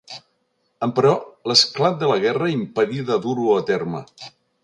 Emperò, 0.87 1.11
l'esclat 1.51 1.99
de 2.03 2.09
la 2.13 2.17
guerra 2.25 2.49
impedí 2.55 3.05
de 3.11 3.21
dur-ho 3.27 3.55
a 3.61 3.61
terme. 3.71 4.05